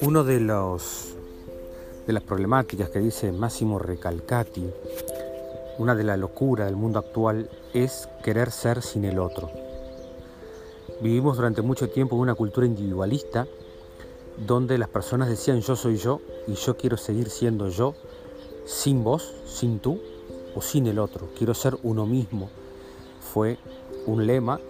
Uno 0.00 0.24
de 0.24 0.40
los 0.40 1.14
de 2.06 2.12
las 2.12 2.22
problemáticas 2.22 2.90
que 2.90 2.98
dice 2.98 3.32
Máximo 3.32 3.78
Recalcati, 3.78 4.70
una 5.78 5.94
de 5.94 6.04
la 6.04 6.18
locura 6.18 6.66
del 6.66 6.76
mundo 6.76 6.98
actual 6.98 7.48
es 7.72 8.08
querer 8.22 8.50
ser 8.50 8.82
sin 8.82 9.04
el 9.06 9.18
otro. 9.18 9.50
Vivimos 11.00 11.36
durante 11.36 11.62
mucho 11.62 11.88
tiempo 11.88 12.16
en 12.16 12.22
una 12.22 12.34
cultura 12.34 12.66
individualista 12.66 13.46
donde 14.46 14.76
las 14.78 14.88
personas 14.88 15.28
decían 15.28 15.60
yo 15.60 15.76
soy 15.76 15.96
yo 15.96 16.20
y 16.46 16.54
yo 16.54 16.76
quiero 16.76 16.96
seguir 16.96 17.30
siendo 17.30 17.68
yo 17.68 17.94
sin 18.66 19.02
vos, 19.02 19.32
sin 19.46 19.78
tú 19.78 19.98
o 20.54 20.60
sin 20.60 20.86
el 20.86 20.98
otro. 20.98 21.28
Quiero 21.36 21.54
ser 21.54 21.76
uno 21.82 22.06
mismo. 22.06 22.50
Fue 23.32 23.58
un 24.06 24.26
lema 24.26 24.60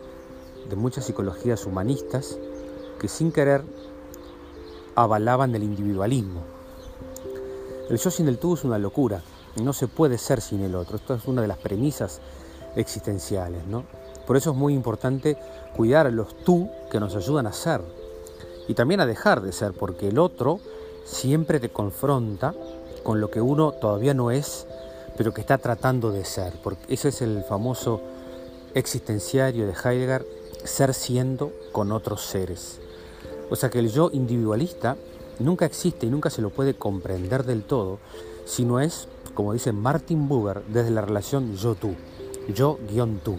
de 0.69 0.77
muchas 0.77 1.05
psicologías 1.05 1.67
humanistas 1.67 2.39
que 2.99 3.09
sin 3.09 3.33
querer 3.33 3.63
avalaban 4.95 5.55
el 5.55 5.63
individualismo. 5.63 6.43
El 7.91 7.99
yo 7.99 8.11
sin 8.11 8.29
el 8.29 8.39
tú 8.39 8.55
es 8.55 8.65
una 8.65 8.79
locura, 8.79 9.23
no 9.63 9.73
se 9.73 9.89
puede 9.89 10.19
ser 10.19 10.41
sin 10.41 10.63
el 10.63 10.75
otro, 10.75 10.97
esto 10.97 11.15
es 11.15 11.27
una 11.27 11.43
de 11.43 11.49
las 11.49 11.59
premisas 11.59 12.21
existenciales, 12.77 13.67
¿no? 13.67 13.85
Por 14.27 14.37
eso 14.37 14.51
es 14.53 14.57
muy 14.57 14.73
importante 14.75 15.37
cuidar 15.77 16.07
a 16.07 16.11
los 16.11 16.37
tú 16.45 16.69
que 16.91 16.99
nos 16.99 17.15
ayudan 17.15 17.47
a 17.47 17.53
ser 17.53 17.83
y 18.69 18.75
también 18.75 19.01
a 19.01 19.07
dejar 19.07 19.43
de 19.43 19.53
ser, 19.53 19.73
porque 19.73 20.09
el 20.09 20.19
otro 20.19 20.61
siempre 21.05 21.61
te 21.61 21.69
confronta 21.69 22.55
con 23.03 23.21
lo 23.21 23.31
que 23.31 23.43
uno 23.43 23.73
todavía 23.73 24.15
no 24.15 24.31
es, 24.31 24.67
pero 25.17 25.35
que 25.35 25.43
está 25.43 25.59
tratando 25.59 26.11
de 26.11 26.25
ser, 26.25 26.55
porque 26.63 26.95
ese 26.95 27.11
es 27.11 27.21
el 27.21 27.45
famoso 27.45 28.01
existenciario 28.75 29.67
de 29.67 29.73
Heidegger, 29.73 30.27
ser 30.65 30.95
siendo 30.95 31.53
con 31.73 31.93
otros 31.93 32.25
seres. 32.25 32.81
O 33.51 33.57
sea 33.57 33.71
que 33.71 33.79
el 33.79 33.91
yo 33.91 34.11
individualista 34.13 34.97
nunca 35.39 35.67
existe 35.67 36.07
y 36.07 36.11
nunca 36.11 36.31
se 36.31 36.43
lo 36.43 36.51
puede 36.51 36.75
comprender 36.75 37.45
del 37.45 37.63
todo, 37.63 37.99
si 38.45 38.65
no 38.65 38.81
es, 38.81 39.09
como 39.35 39.53
dice 39.53 39.73
Martin 39.73 40.29
Buber, 40.29 40.63
desde 40.69 40.91
la 40.91 41.01
relación 41.01 41.57
yo-tú, 41.57 41.95
yo-tú. 42.55 43.39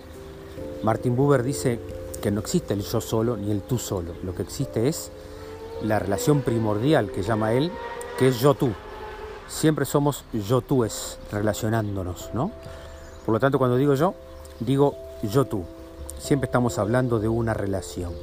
Martin 0.84 1.16
Buber 1.16 1.44
dice 1.44 1.80
que 2.22 2.32
no 2.32 2.40
existe 2.40 2.74
el 2.74 2.82
yo 2.82 3.02
solo 3.02 3.38
ni 3.38 3.52
el 3.52 3.62
tú 3.62 3.78
solo, 3.78 4.14
lo 4.24 4.34
que 4.36 4.44
existe 4.44 4.88
es 4.88 5.12
la 5.84 6.00
relación 6.00 6.42
primordial 6.42 7.12
que 7.12 7.24
llama 7.24 7.54
él, 7.54 7.72
que 8.18 8.30
es 8.30 8.40
yo-tú. 8.40 8.72
Siempre 9.48 9.86
somos 9.86 10.24
yo-túes 10.34 11.20
relacionándonos, 11.32 12.32
¿no? 12.34 12.52
Por 13.26 13.34
lo 13.34 13.40
tanto, 13.40 13.58
cuando 13.58 13.78
digo 13.78 13.94
yo, 13.94 14.16
digo 14.60 14.96
yo-tú. 15.28 15.64
Siempre 16.18 16.46
estamos 16.46 16.78
hablando 16.80 17.20
de 17.20 17.28
una 17.28 17.54
relación. 17.54 18.14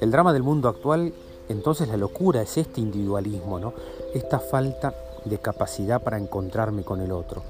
El 0.00 0.10
drama 0.10 0.32
del 0.32 0.42
mundo 0.42 0.68
actual, 0.68 1.12
entonces 1.48 1.88
la 1.88 1.96
locura 1.96 2.42
es 2.42 2.56
este 2.56 2.80
individualismo, 2.80 3.58
¿no? 3.58 3.74
Esta 4.14 4.38
falta 4.38 4.94
de 5.24 5.38
capacidad 5.38 6.02
para 6.02 6.18
encontrarme 6.18 6.82
con 6.82 7.00
el 7.00 7.12
otro. 7.12 7.42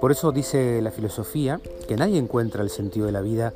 Por 0.00 0.12
eso 0.12 0.32
dice 0.32 0.82
la 0.82 0.90
filosofía 0.90 1.60
que 1.88 1.96
nadie 1.96 2.18
encuentra 2.18 2.62
el 2.62 2.70
sentido 2.70 3.06
de 3.06 3.12
la 3.12 3.22
vida 3.22 3.54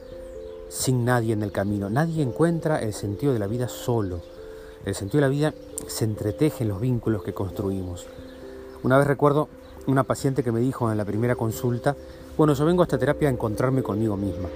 sin 0.68 1.04
nadie 1.04 1.32
en 1.32 1.42
el 1.42 1.52
camino. 1.52 1.90
Nadie 1.90 2.22
encuentra 2.22 2.80
el 2.80 2.94
sentido 2.94 3.32
de 3.32 3.38
la 3.38 3.46
vida 3.46 3.68
solo. 3.68 4.20
El 4.84 4.94
sentido 4.94 5.20
de 5.20 5.28
la 5.28 5.34
vida 5.34 5.54
se 5.86 6.04
entreteje 6.04 6.64
en 6.64 6.68
los 6.68 6.80
vínculos 6.80 7.22
que 7.22 7.34
construimos. 7.34 8.06
Una 8.82 8.96
vez 8.96 9.06
recuerdo 9.06 9.48
una 9.88 10.04
paciente 10.04 10.44
que 10.44 10.52
me 10.52 10.60
dijo 10.60 10.90
en 10.92 10.98
la 10.98 11.04
primera 11.04 11.34
consulta, 11.34 11.96
bueno, 12.36 12.52
yo 12.52 12.66
vengo 12.66 12.82
a 12.82 12.84
esta 12.84 12.98
terapia 12.98 13.28
a 13.28 13.32
encontrarme 13.32 13.82
conmigo 13.82 14.16
misma. 14.16 14.48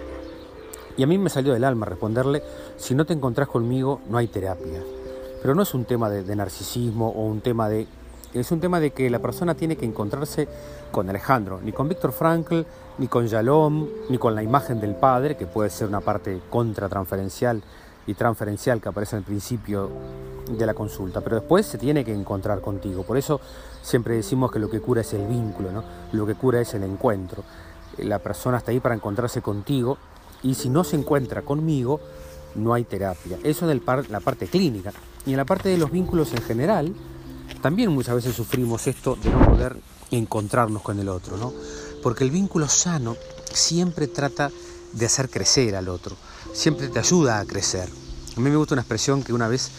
Y 0.96 1.02
a 1.02 1.06
mí 1.06 1.16
me 1.16 1.30
salió 1.30 1.54
del 1.54 1.64
alma 1.64 1.86
responderle, 1.86 2.42
si 2.76 2.94
no 2.94 3.06
te 3.06 3.14
encontrás 3.14 3.48
conmigo, 3.48 4.00
no 4.10 4.18
hay 4.18 4.28
terapia. 4.28 4.82
Pero 5.40 5.54
no 5.54 5.62
es 5.62 5.72
un 5.72 5.86
tema 5.86 6.10
de, 6.10 6.36
narcisismo 6.36 7.08
o 7.08 7.22
un 7.22 7.40
tema 7.40 7.68
de... 7.70 7.86
Es 8.34 8.50
un 8.52 8.60
tema 8.60 8.78
de 8.78 8.92
que 8.92 9.08
la 9.10 9.18
persona 9.18 9.54
tiene 9.54 9.76
que 9.76 9.86
encontrarse 9.86 10.48
con 10.90 11.08
Alejandro, 11.08 11.60
ni 11.62 11.72
con 11.72 11.88
Víctor 11.88 12.12
Frankl, 12.12 12.62
ni 12.98 13.08
con 13.08 13.26
Yalom, 13.26 13.88
ni 14.10 14.18
con 14.18 14.34
la 14.34 14.42
imagen 14.42 14.80
del 14.80 14.94
padre, 14.94 15.36
que 15.36 15.46
puede 15.46 15.70
ser 15.70 15.88
una 15.88 16.00
parte 16.00 16.40
contratransferencial 16.50 17.62
y 18.06 18.14
transferencial 18.14 18.80
que 18.80 18.88
aparece 18.88 19.16
al 19.16 19.22
principio 19.22 19.90
de 20.48 20.66
la 20.66 20.74
consulta, 20.74 21.20
pero 21.20 21.36
después 21.36 21.66
se 21.66 21.78
tiene 21.78 22.04
que 22.04 22.12
encontrar 22.12 22.60
contigo. 22.60 23.04
Por 23.04 23.16
eso 23.16 23.40
siempre 23.82 24.16
decimos 24.16 24.50
que 24.50 24.58
lo 24.58 24.68
que 24.68 24.80
cura 24.80 25.02
es 25.02 25.12
el 25.14 25.26
vínculo, 25.26 25.70
¿no? 25.70 25.84
lo 26.12 26.26
que 26.26 26.34
cura 26.34 26.60
es 26.60 26.74
el 26.74 26.82
encuentro. 26.82 27.42
La 27.98 28.18
persona 28.18 28.58
está 28.58 28.70
ahí 28.70 28.80
para 28.80 28.94
encontrarse 28.94 29.42
contigo 29.42 29.98
y 30.42 30.54
si 30.54 30.68
no 30.68 30.82
se 30.84 30.96
encuentra 30.96 31.42
conmigo, 31.42 32.00
no 32.54 32.74
hay 32.74 32.84
terapia. 32.84 33.38
Eso 33.42 33.70
es 33.70 33.80
la 34.10 34.20
parte 34.20 34.46
clínica. 34.46 34.92
Y 35.24 35.30
en 35.30 35.36
la 35.36 35.44
parte 35.44 35.68
de 35.68 35.78
los 35.78 35.90
vínculos 35.90 36.32
en 36.32 36.42
general, 36.42 36.94
también 37.60 37.90
muchas 37.92 38.16
veces 38.16 38.34
sufrimos 38.34 38.86
esto 38.86 39.16
de 39.22 39.30
no 39.30 39.46
poder 39.46 39.76
encontrarnos 40.10 40.82
con 40.82 40.98
el 40.98 41.08
otro, 41.08 41.36
¿no? 41.36 41.52
Porque 42.02 42.24
el 42.24 42.30
vínculo 42.30 42.68
sano 42.68 43.16
siempre 43.52 44.08
trata 44.08 44.50
de 44.92 45.06
hacer 45.06 45.30
crecer 45.30 45.76
al 45.76 45.88
otro, 45.88 46.16
siempre 46.52 46.88
te 46.88 46.98
ayuda 46.98 47.40
a 47.40 47.46
crecer. 47.46 47.88
A 48.36 48.40
mí 48.40 48.50
me 48.50 48.56
gusta 48.56 48.74
una 48.74 48.82
expresión 48.82 49.22
que 49.22 49.32
una 49.32 49.48
vez 49.48 49.70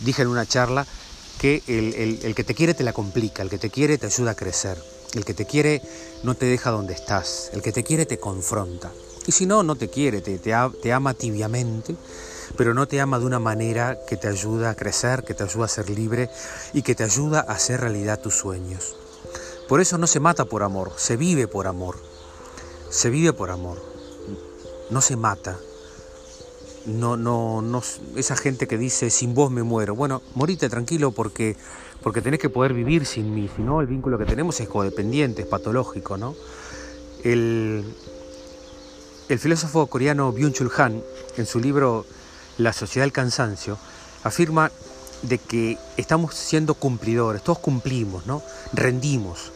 dije 0.00 0.22
en 0.22 0.28
una 0.28 0.46
charla, 0.46 0.86
que 1.40 1.62
el, 1.66 2.20
el 2.22 2.34
que 2.34 2.44
te 2.44 2.54
quiere 2.54 2.74
te 2.74 2.84
la 2.84 2.92
complica, 2.92 3.42
el 3.42 3.50
que 3.50 3.58
te 3.58 3.70
quiere 3.70 3.98
te 3.98 4.06
ayuda 4.06 4.32
a 4.32 4.34
crecer, 4.34 4.82
el 5.14 5.24
que 5.24 5.34
te 5.34 5.44
quiere 5.44 5.82
no 6.22 6.34
te 6.34 6.46
deja 6.46 6.70
donde 6.70 6.94
estás, 6.94 7.50
el 7.52 7.62
que 7.62 7.72
te 7.72 7.84
quiere 7.84 8.06
te 8.06 8.18
confronta. 8.18 8.90
Y 9.26 9.32
si 9.32 9.44
no, 9.44 9.62
no 9.62 9.74
te 9.74 9.88
quiere, 9.88 10.20
te, 10.20 10.38
te, 10.38 10.92
ama 10.92 11.14
tibiamente, 11.14 11.96
pero 12.56 12.74
no 12.74 12.86
te 12.86 13.00
ama 13.00 13.18
de 13.18 13.26
una 13.26 13.40
manera 13.40 13.98
que 14.06 14.16
te 14.16 14.28
ayuda 14.28 14.70
a 14.70 14.76
crecer, 14.76 15.24
que 15.24 15.34
te 15.34 15.42
ayuda 15.42 15.64
a 15.64 15.68
ser 15.68 15.90
libre 15.90 16.30
y 16.72 16.82
que 16.82 16.94
te 16.94 17.02
ayuda 17.02 17.40
a 17.40 17.52
hacer 17.52 17.80
realidad 17.80 18.20
tus 18.20 18.36
sueños. 18.36 18.94
Por 19.68 19.80
eso 19.80 19.98
no 19.98 20.06
se 20.06 20.20
mata 20.20 20.44
por 20.44 20.62
amor, 20.62 20.92
se 20.96 21.16
vive 21.16 21.48
por 21.48 21.66
amor. 21.66 21.96
Se 22.88 23.10
vive 23.10 23.32
por 23.32 23.50
amor. 23.50 23.82
No 24.90 25.00
se 25.00 25.16
mata. 25.16 25.58
No, 26.86 27.16
no, 27.16 27.62
no, 27.62 27.82
esa 28.14 28.36
gente 28.36 28.68
que 28.68 28.78
dice 28.78 29.10
sin 29.10 29.34
vos 29.34 29.50
me 29.50 29.62
muero. 29.62 29.96
Bueno, 29.96 30.22
morite 30.34 30.68
tranquilo 30.68 31.10
porque, 31.10 31.56
porque 32.02 32.20
tenés 32.20 32.38
que 32.38 32.48
poder 32.48 32.72
vivir 32.72 33.06
sin 33.06 33.34
mí. 33.34 33.50
Si 33.54 33.62
no, 33.62 33.80
el 33.80 33.88
vínculo 33.88 34.18
que 34.18 34.24
tenemos 34.24 34.60
es 34.60 34.68
codependiente, 34.68 35.42
es 35.42 35.48
patológico, 35.48 36.16
¿no? 36.16 36.34
El, 37.24 37.84
filósofo 39.38 39.88
coreano 39.88 40.32
Byung-Chul 40.32 40.70
Han, 40.78 41.02
en 41.36 41.46
su 41.46 41.58
libro 41.58 42.06
La 42.58 42.72
sociedad 42.72 43.04
del 43.04 43.12
cansancio, 43.12 43.78
afirma 44.22 44.70
de 45.22 45.38
que 45.38 45.78
estamos 45.96 46.36
siendo 46.36 46.74
cumplidores, 46.74 47.42
todos 47.42 47.58
cumplimos, 47.58 48.26
¿no? 48.26 48.42
Rendimos, 48.72 49.50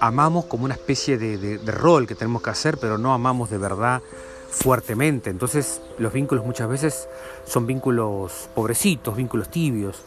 amamos 0.00 0.46
como 0.46 0.64
una 0.64 0.74
especie 0.74 1.18
de, 1.18 1.58
rol 1.66 2.06
que 2.06 2.14
tenemos 2.14 2.40
que 2.40 2.50
hacer, 2.50 2.78
pero 2.78 2.96
no 2.96 3.12
amamos 3.12 3.50
de 3.50 3.58
verdad 3.58 4.02
fuertemente. 4.50 5.30
Entonces 5.30 5.80
los 5.98 6.12
vínculos 6.12 6.44
muchas 6.44 6.68
veces 6.68 7.08
son 7.44 7.66
vínculos 7.66 8.48
pobrecitos, 8.54 9.16
vínculos 9.16 9.50
tibios, 9.50 10.02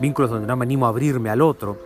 vínculos 0.00 0.30
donde 0.30 0.46
no 0.46 0.56
me 0.56 0.64
animo 0.64 0.86
a 0.86 0.90
abrirme 0.90 1.30
al 1.30 1.42
otro. 1.42 1.76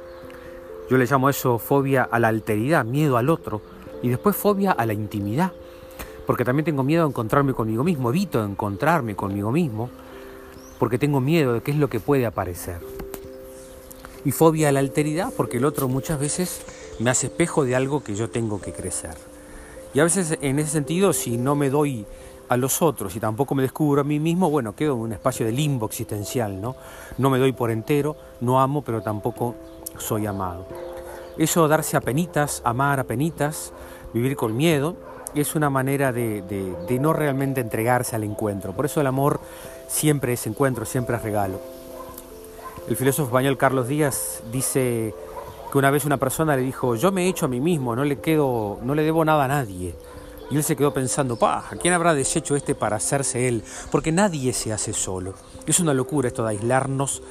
Yo 0.90 0.98
le 0.98 1.06
llamo 1.06 1.30
eso 1.30 1.58
fobia 1.58 2.02
a 2.02 2.18
la 2.18 2.28
alteridad, 2.28 2.84
miedo 2.84 3.16
al 3.16 3.30
otro, 3.30 3.62
y 4.02 4.08
después 4.08 4.36
fobia 4.36 4.72
a 4.72 4.84
la 4.84 4.92
intimidad 4.92 5.52
porque 6.26 6.44
también 6.44 6.64
tengo 6.64 6.82
miedo 6.82 7.04
de 7.04 7.10
encontrarme 7.10 7.54
conmigo 7.54 7.84
mismo, 7.84 8.10
evito 8.10 8.44
encontrarme 8.44 9.16
conmigo 9.16 9.50
mismo, 9.50 9.90
porque 10.78 10.98
tengo 10.98 11.20
miedo 11.20 11.54
de 11.54 11.60
qué 11.62 11.72
es 11.72 11.76
lo 11.76 11.88
que 11.88 12.00
puede 12.00 12.26
aparecer. 12.26 12.80
Y 14.24 14.30
fobia 14.30 14.68
a 14.68 14.72
la 14.72 14.80
alteridad, 14.80 15.32
porque 15.36 15.56
el 15.56 15.64
otro 15.64 15.88
muchas 15.88 16.20
veces 16.20 16.62
me 17.00 17.10
hace 17.10 17.26
espejo 17.26 17.64
de 17.64 17.74
algo 17.74 18.04
que 18.04 18.14
yo 18.14 18.30
tengo 18.30 18.60
que 18.60 18.72
crecer. 18.72 19.16
Y 19.94 20.00
a 20.00 20.04
veces 20.04 20.38
en 20.40 20.58
ese 20.58 20.70
sentido, 20.70 21.12
si 21.12 21.36
no 21.36 21.54
me 21.54 21.70
doy 21.70 22.06
a 22.48 22.56
los 22.56 22.82
otros 22.82 23.14
y 23.16 23.20
tampoco 23.20 23.54
me 23.54 23.62
descubro 23.62 24.00
a 24.00 24.04
mí 24.04 24.18
mismo, 24.18 24.50
bueno, 24.50 24.74
quedo 24.74 24.94
en 24.94 25.00
un 25.00 25.12
espacio 25.12 25.46
de 25.46 25.52
limbo 25.52 25.86
existencial, 25.86 26.60
¿no? 26.60 26.76
No 27.18 27.30
me 27.30 27.38
doy 27.38 27.52
por 27.52 27.70
entero, 27.70 28.16
no 28.40 28.60
amo, 28.60 28.82
pero 28.82 29.02
tampoco 29.02 29.54
soy 29.98 30.26
amado. 30.26 30.66
Eso 31.38 31.66
darse 31.66 31.96
a 31.96 32.00
penitas, 32.00 32.60
amar 32.64 33.00
a 33.00 33.04
penitas, 33.04 33.72
vivir 34.12 34.36
con 34.36 34.56
miedo, 34.56 34.96
es 35.34 35.54
una 35.54 35.70
manera 35.70 36.12
de, 36.12 36.98
no 37.00 37.12
realmente 37.12 37.60
entregarse 37.60 38.16
al 38.16 38.24
encuentro. 38.24 38.72
Por 38.72 38.84
eso 38.84 39.00
el 39.00 39.06
amor 39.06 39.40
siempre 39.88 40.34
es 40.34 40.46
encuentro, 40.46 40.84
siempre 40.84 41.16
es 41.16 41.22
regalo. 41.22 41.60
El 42.88 42.96
filósofo 42.96 43.28
español 43.28 43.56
Carlos 43.56 43.88
Díaz 43.88 44.42
dice 44.52 45.14
que 45.72 45.78
una 45.78 45.90
vez 45.90 46.04
una 46.04 46.18
persona 46.18 46.54
le 46.54 46.60
dijo, 46.60 46.96
yo 46.96 47.12
me 47.12 47.24
he 47.24 47.28
hecho 47.28 47.46
a 47.46 47.48
mí 47.48 47.58
mismo, 47.58 47.96
no 47.96 48.04
le, 48.04 48.20
quedo, 48.20 48.78
no 48.82 48.94
le 48.94 49.02
debo 49.02 49.24
nada 49.24 49.46
a 49.46 49.48
nadie. 49.48 49.94
Y 50.50 50.56
él 50.56 50.62
se 50.62 50.76
quedó 50.76 50.92
pensando, 50.92 51.36
pa, 51.36 51.64
¿a 51.70 51.76
quién 51.76 51.94
habrá 51.94 52.12
deshecho 52.12 52.54
este 52.56 52.74
para 52.74 52.96
hacerse 52.96 53.48
él? 53.48 53.64
Porque 53.90 54.12
nadie 54.12 54.52
se 54.52 54.70
hace 54.70 54.92
solo. 54.92 55.32
Es 55.66 55.80
una 55.80 55.94
locura 55.94 56.28
esto 56.28 56.44
de 56.44 56.50
aislarnos 56.50 57.22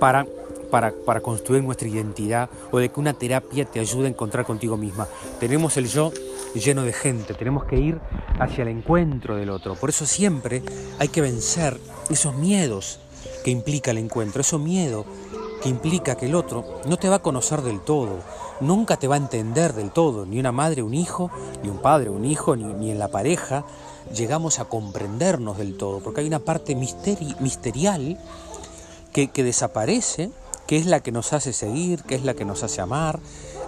para 0.00 0.26
para, 0.70 0.92
para, 0.92 1.20
construir 1.20 1.64
nuestra 1.64 1.88
identidad 1.88 2.48
o 2.70 2.78
de 2.78 2.90
que 2.90 3.00
una 3.00 3.12
terapia 3.12 3.64
te 3.64 3.80
ayude 3.80 4.06
a 4.06 4.10
encontrar 4.10 4.46
contigo 4.46 4.76
misma. 4.76 5.08
Tenemos 5.40 5.76
el 5.76 5.88
yo 5.88 6.12
lleno 6.54 6.84
de 6.84 6.92
gente, 6.92 7.34
tenemos 7.34 7.64
que 7.64 7.76
ir 7.76 8.00
hacia 8.38 8.62
el 8.62 8.68
encuentro 8.68 9.34
del 9.34 9.50
otro. 9.50 9.74
Por 9.74 9.90
eso 9.90 10.06
siempre 10.06 10.62
hay 11.00 11.08
que 11.08 11.20
vencer 11.20 11.76
esos 12.08 12.36
miedos 12.36 13.00
que 13.44 13.50
implica 13.50 13.90
el 13.90 13.98
encuentro, 13.98 14.42
ese 14.42 14.58
miedo 14.58 15.04
que 15.62 15.68
implica 15.68 16.16
que 16.16 16.26
el 16.26 16.34
otro 16.34 16.64
no 16.86 16.96
te 16.96 17.08
va 17.08 17.16
a 17.16 17.22
conocer 17.22 17.62
del 17.62 17.80
todo, 17.80 18.18
nunca 18.60 18.96
te 18.96 19.08
va 19.08 19.14
a 19.14 19.18
entender 19.18 19.74
del 19.74 19.90
todo, 19.90 20.26
ni 20.26 20.38
una 20.38 20.52
madre, 20.52 20.82
un 20.82 20.94
hijo, 20.94 21.30
ni 21.62 21.68
un 21.68 21.78
padre, 21.78 22.10
un 22.10 22.24
hijo, 22.24 22.56
ni, 22.56 22.90
en 22.90 22.98
la 22.98 23.08
pareja 23.08 23.64
llegamos 24.14 24.58
a 24.58 24.64
comprendernos 24.64 25.58
del 25.58 25.76
todo, 25.76 26.00
porque 26.00 26.20
hay 26.20 26.26
una 26.26 26.40
parte 26.40 26.74
misterial 26.74 28.18
que, 29.12 29.28
que 29.28 29.44
desaparece, 29.44 30.30
que 30.66 30.78
es 30.78 30.86
la 30.86 31.00
que 31.00 31.12
nos 31.12 31.32
hace 31.32 31.52
seguir, 31.52 32.02
que 32.04 32.14
es 32.14 32.24
la 32.24 32.34
que 32.34 32.44
nos 32.44 32.62
hace 32.62 32.80
amar, 32.80 33.20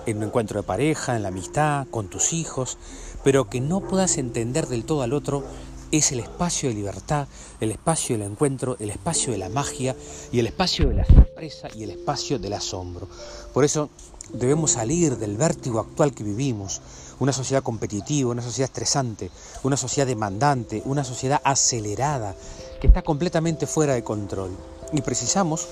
en 0.06 0.18
un 0.18 0.24
encuentro 0.24 0.60
de 0.60 0.66
pareja, 0.66 1.16
en 1.16 1.22
la 1.22 1.28
amistad, 1.28 1.86
con 1.90 2.08
tus 2.08 2.32
hijos, 2.32 2.78
pero 3.22 3.48
que 3.48 3.60
no 3.60 3.80
puedas 3.80 4.18
entender 4.18 4.66
del 4.66 4.84
todo 4.84 5.02
al 5.02 5.12
otro 5.12 5.44
es 5.92 6.10
el 6.10 6.20
espacio 6.20 6.70
de 6.70 6.74
libertad, 6.74 7.28
el 7.60 7.70
espacio 7.70 8.16
del 8.16 8.26
encuentro, 8.26 8.76
el 8.80 8.90
espacio 8.90 9.30
de 9.32 9.38
la 9.38 9.50
magia 9.50 9.94
y 10.32 10.38
el 10.38 10.46
espacio 10.46 10.88
de 10.88 10.94
la 10.94 11.04
sorpresa 11.04 11.68
y 11.76 11.84
el 11.84 11.90
espacio 11.90 12.38
del 12.38 12.54
asombro. 12.54 13.06
Por 13.52 13.64
eso 13.64 13.90
debemos 14.32 14.72
salir 14.72 15.18
del 15.18 15.36
vértigo 15.36 15.78
actual 15.78 16.14
que 16.14 16.24
vivimos, 16.24 16.80
una 17.20 17.32
sociedad 17.32 17.62
competitiva, 17.62 18.30
una 18.30 18.42
sociedad 18.42 18.70
estresante, 18.70 19.30
una 19.62 19.76
sociedad 19.76 20.06
demandante, 20.06 20.82
una 20.86 21.04
sociedad 21.04 21.40
acelerada, 21.44 22.34
que 22.80 22.86
está 22.86 23.02
completamente 23.02 23.66
fuera 23.66 23.92
de 23.92 24.02
control. 24.02 24.50
Y 24.92 25.02
precisamos 25.02 25.68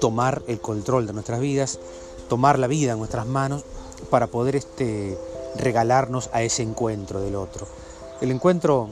tomar 0.00 0.42
el 0.48 0.60
control 0.60 1.06
de 1.06 1.14
nuestras 1.14 1.40
vidas, 1.40 1.78
tomar 2.28 2.58
la 2.58 2.66
vida 2.66 2.92
en 2.92 2.98
nuestras 2.98 3.26
manos 3.26 3.64
para 4.10 4.26
poder 4.26 4.54
este, 4.54 5.18
regalarnos 5.56 6.28
a 6.34 6.42
ese 6.42 6.62
encuentro 6.62 7.20
del 7.20 7.36
otro. 7.36 7.66
El 8.20 8.30
encuentro 8.30 8.90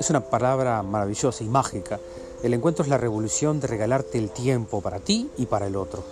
es 0.00 0.08
una 0.08 0.20
palabra 0.20 0.82
maravillosa 0.82 1.44
y 1.44 1.48
mágica. 1.48 2.00
El 2.42 2.54
encuentro 2.54 2.82
es 2.82 2.88
la 2.88 2.96
revolución 2.96 3.60
de 3.60 3.66
regalarte 3.66 4.16
el 4.16 4.30
tiempo 4.30 4.80
para 4.80 4.98
ti 4.98 5.30
y 5.36 5.44
para 5.44 5.66
el 5.66 5.76
otro, 5.76 6.02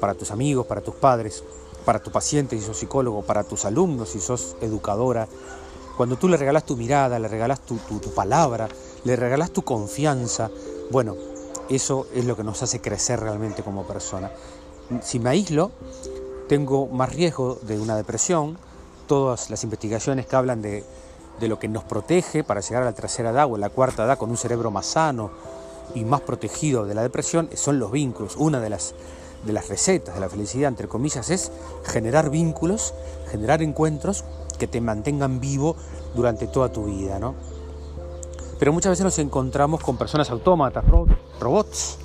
para 0.00 0.14
tus 0.14 0.30
amigos, 0.30 0.64
para 0.66 0.80
tus 0.80 0.94
padres, 0.94 1.42
para 1.84 1.98
tu 1.98 2.12
paciente 2.12 2.56
si 2.56 2.64
sos 2.64 2.78
psicólogo, 2.78 3.22
para 3.22 3.42
tus 3.42 3.64
alumnos 3.64 4.10
si 4.10 4.20
sos 4.20 4.56
educadora. 4.60 5.26
Cuando 5.96 6.16
tú 6.16 6.28
le 6.28 6.36
regalas 6.36 6.64
tu 6.64 6.76
mirada, 6.76 7.18
le 7.18 7.26
regalas 7.26 7.60
tu, 7.60 7.76
tu 7.78 8.14
palabra, 8.14 8.68
le 9.02 9.16
regalas 9.16 9.50
tu 9.50 9.62
confianza, 9.62 10.48
bueno, 10.92 11.16
eso 11.68 12.06
es 12.14 12.24
lo 12.26 12.36
que 12.36 12.44
nos 12.44 12.62
hace 12.62 12.80
crecer 12.80 13.18
realmente 13.18 13.64
como 13.64 13.84
persona. 13.84 14.30
Si 15.02 15.18
me 15.18 15.30
aíslo, 15.30 15.72
tengo 16.48 16.86
más 16.86 17.12
riesgo 17.12 17.58
de 17.62 17.80
una 17.80 17.96
depresión. 17.96 18.56
Todas 19.08 19.50
las 19.50 19.64
investigaciones 19.64 20.26
que 20.26 20.36
hablan 20.36 20.62
de 20.62 20.84
de 21.40 21.48
lo 21.48 21.58
que 21.58 21.68
nos 21.68 21.84
protege 21.84 22.44
para 22.44 22.60
llegar 22.60 22.82
a 22.82 22.86
la 22.86 22.92
tercera 22.92 23.30
edad 23.30 23.50
o 23.50 23.56
a 23.56 23.58
la 23.58 23.70
cuarta 23.70 24.04
edad 24.04 24.18
con 24.18 24.30
un 24.30 24.36
cerebro 24.36 24.70
más 24.70 24.86
sano 24.86 25.30
y 25.94 26.04
más 26.04 26.20
protegido 26.20 26.86
de 26.86 26.94
la 26.94 27.02
depresión 27.02 27.48
son 27.54 27.78
los 27.78 27.90
vínculos. 27.92 28.36
Una 28.36 28.60
de 28.60 28.70
las, 28.70 28.94
de 29.44 29.52
las 29.52 29.68
recetas 29.68 30.14
de 30.14 30.20
la 30.20 30.28
felicidad, 30.28 30.68
entre 30.68 30.88
comillas, 30.88 31.30
es 31.30 31.52
generar 31.84 32.30
vínculos, 32.30 32.94
generar 33.30 33.62
encuentros 33.62 34.24
que 34.58 34.66
te 34.66 34.80
mantengan 34.80 35.40
vivo 35.40 35.76
durante 36.14 36.46
toda 36.46 36.72
tu 36.72 36.84
vida. 36.84 37.18
¿no? 37.18 37.34
Pero 38.58 38.72
muchas 38.72 38.90
veces 38.90 39.04
nos 39.04 39.18
encontramos 39.18 39.82
con 39.82 39.96
personas 39.96 40.30
autómatas, 40.30 40.84
robots, 41.40 41.98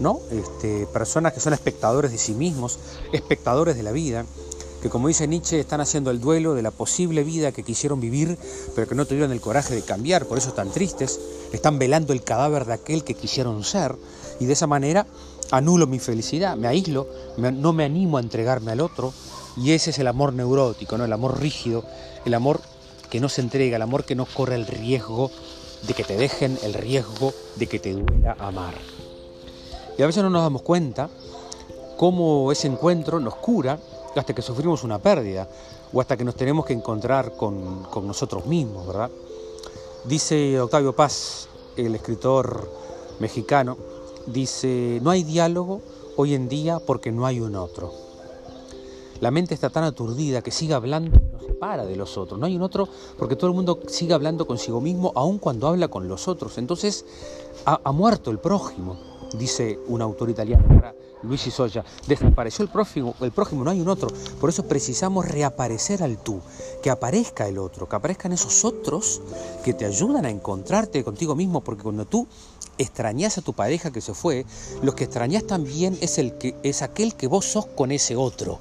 ¿no? 0.00 0.18
Este, 0.30 0.86
personas 0.86 1.34
que 1.34 1.40
son 1.40 1.52
espectadores 1.52 2.10
de 2.10 2.16
sí 2.16 2.32
mismos, 2.32 2.78
espectadores 3.12 3.76
de 3.76 3.82
la 3.82 3.92
vida 3.92 4.24
que 4.80 4.88
como 4.88 5.08
dice 5.08 5.28
Nietzsche 5.28 5.60
están 5.60 5.80
haciendo 5.80 6.10
el 6.10 6.20
duelo 6.20 6.54
de 6.54 6.62
la 6.62 6.70
posible 6.70 7.22
vida 7.22 7.52
que 7.52 7.62
quisieron 7.62 8.00
vivir, 8.00 8.38
pero 8.74 8.88
que 8.88 8.94
no 8.94 9.04
tuvieron 9.04 9.32
el 9.32 9.40
coraje 9.40 9.74
de 9.74 9.82
cambiar, 9.82 10.26
por 10.26 10.38
eso 10.38 10.48
están 10.48 10.70
tristes, 10.70 11.20
están 11.52 11.78
velando 11.78 12.12
el 12.12 12.22
cadáver 12.22 12.64
de 12.64 12.74
aquel 12.74 13.04
que 13.04 13.14
quisieron 13.14 13.62
ser, 13.64 13.96
y 14.38 14.46
de 14.46 14.54
esa 14.54 14.66
manera 14.66 15.06
anulo 15.50 15.86
mi 15.86 15.98
felicidad, 15.98 16.56
me 16.56 16.68
aíslo, 16.68 17.08
no 17.36 17.72
me 17.72 17.84
animo 17.84 18.16
a 18.16 18.20
entregarme 18.20 18.72
al 18.72 18.80
otro, 18.80 19.12
y 19.56 19.72
ese 19.72 19.90
es 19.90 19.98
el 19.98 20.06
amor 20.06 20.32
neurótico, 20.32 20.96
¿no? 20.96 21.04
el 21.04 21.12
amor 21.12 21.40
rígido, 21.40 21.84
el 22.24 22.34
amor 22.34 22.60
que 23.10 23.20
no 23.20 23.28
se 23.28 23.42
entrega, 23.42 23.76
el 23.76 23.82
amor 23.82 24.04
que 24.04 24.14
no 24.14 24.24
corre 24.24 24.54
el 24.54 24.66
riesgo 24.66 25.30
de 25.86 25.94
que 25.94 26.04
te 26.04 26.16
dejen, 26.16 26.58
el 26.62 26.74
riesgo 26.74 27.34
de 27.56 27.66
que 27.66 27.78
te 27.78 27.92
duela 27.92 28.36
amar. 28.38 28.74
Y 29.98 30.02
a 30.02 30.06
veces 30.06 30.22
no 30.22 30.30
nos 30.30 30.42
damos 30.42 30.62
cuenta 30.62 31.10
cómo 31.96 32.50
ese 32.52 32.68
encuentro 32.68 33.20
nos 33.20 33.34
cura 33.36 33.78
hasta 34.18 34.34
que 34.34 34.42
sufrimos 34.42 34.82
una 34.82 34.98
pérdida 34.98 35.48
o 35.92 36.00
hasta 36.00 36.16
que 36.16 36.24
nos 36.24 36.34
tenemos 36.34 36.66
que 36.66 36.72
encontrar 36.72 37.32
con, 37.36 37.86
nosotros 38.06 38.46
mismos, 38.46 38.86
¿verdad? 38.86 39.10
Dice 40.04 40.60
Octavio 40.60 40.94
Paz, 40.94 41.48
el 41.76 41.94
escritor 41.94 42.70
mexicano, 43.18 43.76
dice, 44.26 44.98
no 45.02 45.10
hay 45.10 45.22
diálogo 45.22 45.82
hoy 46.16 46.34
en 46.34 46.48
día 46.48 46.78
porque 46.80 47.12
no 47.12 47.26
hay 47.26 47.40
un 47.40 47.56
otro. 47.56 47.92
La 49.20 49.30
mente 49.30 49.52
está 49.52 49.68
tan 49.68 49.84
aturdida 49.84 50.40
que 50.42 50.50
sigue 50.50 50.72
hablando 50.72 51.18
y 51.18 51.32
no 51.32 51.40
se 51.40 51.52
para 51.54 51.84
de 51.84 51.94
los 51.94 52.16
otros. 52.16 52.40
No 52.40 52.46
hay 52.46 52.56
un 52.56 52.62
otro 52.62 52.88
porque 53.18 53.36
todo 53.36 53.48
el 53.48 53.56
mundo 53.56 53.80
sigue 53.86 54.14
hablando 54.14 54.46
consigo 54.46 54.80
mismo 54.80 55.12
aun 55.14 55.38
cuando 55.38 55.68
habla 55.68 55.88
con 55.88 56.08
los 56.08 56.26
otros. 56.26 56.56
Entonces 56.56 57.04
ha 57.66 57.92
muerto 57.92 58.30
el 58.30 58.38
prójimo, 58.38 58.98
dice 59.34 59.78
un 59.88 60.00
autor 60.00 60.30
italiano 60.30 60.64
Luis 61.22 61.42
Soya, 61.42 61.84
desapareció 62.06 62.62
el 62.62 62.70
prójimo, 62.70 63.14
el 63.20 63.32
prójimo, 63.32 63.64
no 63.64 63.70
hay 63.70 63.80
un 63.80 63.88
otro. 63.88 64.08
Por 64.40 64.50
eso 64.50 64.66
precisamos 64.66 65.28
reaparecer 65.28 66.02
al 66.02 66.18
tú, 66.18 66.40
que 66.82 66.90
aparezca 66.90 67.46
el 67.46 67.58
otro, 67.58 67.88
que 67.88 67.96
aparezcan 67.96 68.32
esos 68.32 68.64
otros 68.64 69.20
que 69.64 69.74
te 69.74 69.84
ayudan 69.84 70.24
a 70.24 70.30
encontrarte 70.30 71.04
contigo 71.04 71.34
mismo, 71.34 71.60
porque 71.60 71.82
cuando 71.82 72.06
tú 72.06 72.26
extrañas 72.78 73.36
a 73.36 73.42
tu 73.42 73.52
pareja 73.52 73.90
que 73.90 74.00
se 74.00 74.14
fue, 74.14 74.46
lo 74.82 74.94
que 74.94 75.04
extrañas 75.04 75.46
también 75.46 75.98
es, 76.00 76.18
el 76.18 76.38
que, 76.38 76.56
es 76.62 76.82
aquel 76.82 77.14
que 77.14 77.26
vos 77.26 77.44
sos 77.44 77.66
con 77.66 77.92
ese 77.92 78.16
otro 78.16 78.58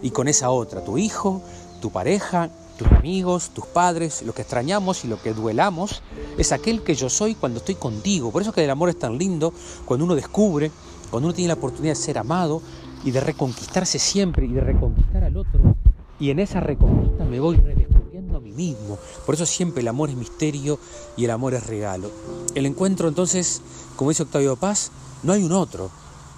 y 0.00 0.10
con 0.10 0.28
esa 0.28 0.50
otra, 0.50 0.82
tu 0.82 0.96
hijo, 0.96 1.42
tu 1.80 1.90
pareja, 1.90 2.48
tus 2.78 2.88
amigos, 2.88 3.50
tus 3.50 3.66
padres, 3.66 4.22
lo 4.22 4.32
que 4.32 4.42
extrañamos 4.42 5.04
y 5.04 5.08
lo 5.08 5.20
que 5.20 5.34
duelamos 5.34 6.02
es 6.38 6.52
aquel 6.52 6.82
que 6.82 6.94
yo 6.94 7.10
soy 7.10 7.34
cuando 7.34 7.58
estoy 7.58 7.74
contigo. 7.74 8.30
Por 8.30 8.42
eso 8.42 8.50
es 8.50 8.54
que 8.54 8.64
el 8.64 8.70
amor 8.70 8.88
es 8.88 8.98
tan 8.98 9.18
lindo 9.18 9.52
cuando 9.84 10.06
uno 10.06 10.14
descubre 10.14 10.70
cuando 11.12 11.28
uno 11.28 11.34
tiene 11.34 11.48
la 11.48 11.54
oportunidad 11.54 11.92
de 11.92 12.00
ser 12.00 12.16
amado 12.16 12.62
y 13.04 13.10
de 13.10 13.20
reconquistarse 13.20 13.98
siempre 13.98 14.46
y 14.46 14.52
de 14.52 14.62
reconquistar 14.62 15.22
al 15.22 15.36
otro, 15.36 15.60
y 16.18 16.30
en 16.30 16.38
esa 16.38 16.58
reconquista 16.60 17.26
me 17.26 17.38
voy 17.38 17.56
redescubriendo 17.56 18.38
a 18.38 18.40
mí 18.40 18.52
mismo. 18.52 18.98
Por 19.26 19.34
eso 19.34 19.44
siempre 19.44 19.82
el 19.82 19.88
amor 19.88 20.08
es 20.08 20.16
misterio 20.16 20.78
y 21.14 21.26
el 21.26 21.30
amor 21.30 21.52
es 21.52 21.66
regalo. 21.66 22.10
El 22.54 22.64
encuentro 22.64 23.08
entonces, 23.08 23.60
como 23.96 24.08
dice 24.08 24.22
Octavio 24.22 24.56
Paz, 24.56 24.90
no 25.22 25.34
hay 25.34 25.42
un 25.42 25.52
otro. 25.52 25.90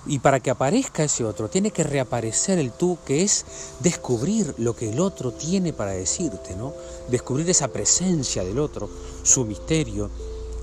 Y 0.07 0.19
para 0.19 0.41
que 0.41 0.51
aparezca 0.51 1.05
ese 1.05 1.25
otro, 1.25 1.49
tiene 1.49 1.71
que 1.71 1.85
reaparecer 1.85 2.59
el 2.59 2.73
tú, 2.73 2.99
que 3.07 3.23
es 3.23 3.47
descubrir 3.79 4.57
lo 4.59 4.75
que 4.75 4.91
el 4.91 4.99
otro 4.99 5.31
tiene 5.31 5.73
para 5.73 5.93
decirte, 5.93 6.57
¿no? 6.57 6.73
Descubrir 7.11 7.49
esa 7.49 7.69
presencia 7.69 8.43
del 8.43 8.59
otro, 8.59 8.91
su 9.23 9.45
misterio, 9.45 10.11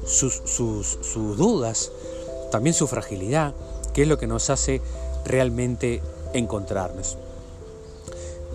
sus, 0.05 0.41
sus, 0.45 1.00
sus 1.01 1.38
dudas, 1.38 1.91
también 2.51 2.74
su 2.74 2.85
fragilidad, 2.85 3.55
que 3.93 4.03
es 4.03 4.07
lo 4.07 4.17
que 4.17 4.27
nos 4.27 4.50
hace 4.50 4.81
realmente 5.25 6.01
encontrarnos. 6.33 7.17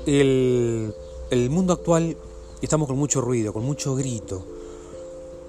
El, 0.06 0.94
el 1.30 1.50
mundo 1.50 1.72
actual 1.72 2.16
estamos 2.62 2.88
con 2.88 2.96
mucho 2.96 3.20
ruido, 3.20 3.52
con 3.52 3.64
mucho 3.64 3.94
grito. 3.94 4.44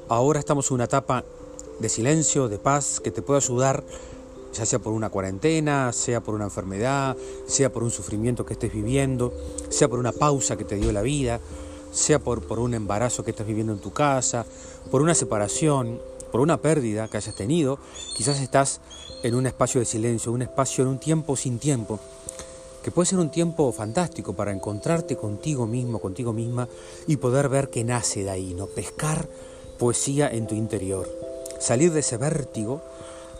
Ahora 0.09 0.39
estamos 0.39 0.69
en 0.69 0.75
una 0.75 0.85
etapa 0.85 1.23
de 1.79 1.89
silencio, 1.89 2.47
de 2.47 2.57
paz, 2.57 2.99
que 2.99 3.11
te 3.11 3.21
puede 3.21 3.37
ayudar, 3.37 3.83
ya 4.53 4.65
sea 4.65 4.79
por 4.79 4.93
una 4.93 5.09
cuarentena, 5.09 5.93
sea 5.93 6.21
por 6.21 6.33
una 6.33 6.45
enfermedad, 6.45 7.15
sea 7.45 7.71
por 7.71 7.83
un 7.83 7.91
sufrimiento 7.91 8.45
que 8.45 8.53
estés 8.53 8.73
viviendo, 8.73 9.33
sea 9.69 9.87
por 9.87 9.99
una 9.99 10.11
pausa 10.11 10.57
que 10.57 10.63
te 10.63 10.75
dio 10.75 10.91
la 10.91 11.01
vida, 11.01 11.39
sea 11.91 12.19
por, 12.19 12.41
por 12.41 12.59
un 12.59 12.73
embarazo 12.73 13.23
que 13.23 13.31
estás 13.31 13.45
viviendo 13.45 13.73
en 13.73 13.79
tu 13.79 13.91
casa, 13.91 14.45
por 14.89 15.01
una 15.01 15.13
separación, 15.13 15.99
por 16.31 16.41
una 16.41 16.57
pérdida 16.57 17.07
que 17.07 17.17
hayas 17.17 17.35
tenido, 17.35 17.79
quizás 18.15 18.39
estás 18.39 18.81
en 19.23 19.35
un 19.35 19.47
espacio 19.47 19.79
de 19.79 19.85
silencio, 19.85 20.31
un 20.31 20.41
espacio 20.41 20.83
en 20.83 20.89
un 20.89 20.99
tiempo 20.99 21.35
sin 21.35 21.59
tiempo, 21.59 21.99
que 22.83 22.91
puede 22.91 23.07
ser 23.07 23.19
un 23.19 23.29
tiempo 23.29 23.71
fantástico 23.71 24.33
para 24.33 24.51
encontrarte 24.51 25.17
contigo 25.17 25.67
mismo, 25.67 25.99
contigo 25.99 26.33
misma 26.33 26.67
y 27.07 27.17
poder 27.17 27.49
ver 27.49 27.69
qué 27.69 27.83
nace 27.83 28.23
de 28.23 28.29
ahí, 28.29 28.53
¿no? 28.53 28.67
Pescar 28.67 29.27
poesía 29.77 30.29
en 30.29 30.47
tu 30.47 30.55
interior, 30.55 31.07
salir 31.59 31.91
de 31.91 31.99
ese 31.99 32.17
vértigo 32.17 32.81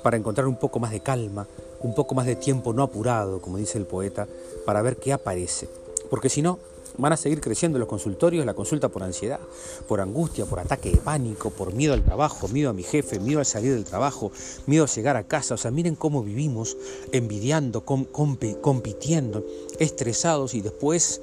para 0.03 0.17
encontrar 0.17 0.47
un 0.47 0.57
poco 0.57 0.79
más 0.79 0.91
de 0.91 0.99
calma, 0.99 1.47
un 1.81 1.93
poco 1.95 2.15
más 2.15 2.25
de 2.25 2.35
tiempo 2.35 2.73
no 2.73 2.83
apurado, 2.83 3.41
como 3.41 3.57
dice 3.57 3.77
el 3.77 3.85
poeta, 3.85 4.27
para 4.65 4.81
ver 4.81 4.97
qué 4.97 5.13
aparece. 5.13 5.69
Porque 6.09 6.29
si 6.29 6.41
no, 6.41 6.59
Van 6.97 7.13
a 7.13 7.17
seguir 7.17 7.41
creciendo 7.41 7.77
los 7.77 7.87
consultorios, 7.87 8.45
la 8.45 8.53
consulta 8.53 8.89
por 8.89 9.03
ansiedad, 9.03 9.39
por 9.87 10.01
angustia, 10.01 10.45
por 10.45 10.59
ataque 10.59 10.91
de 10.91 10.97
pánico, 10.97 11.51
por 11.51 11.73
miedo 11.73 11.93
al 11.93 12.03
trabajo, 12.03 12.47
miedo 12.47 12.69
a 12.71 12.73
mi 12.73 12.83
jefe, 12.83 13.19
miedo 13.19 13.39
al 13.39 13.45
salir 13.45 13.73
del 13.73 13.83
trabajo, 13.83 14.31
miedo 14.65 14.85
a 14.85 14.87
llegar 14.87 15.15
a 15.15 15.27
casa. 15.27 15.53
O 15.53 15.57
sea, 15.57 15.71
miren 15.71 15.95
cómo 15.95 16.23
vivimos 16.23 16.75
envidiando, 17.11 17.85
compitiendo, 17.85 19.45
estresados 19.79 20.53
y 20.53 20.61
después 20.61 21.21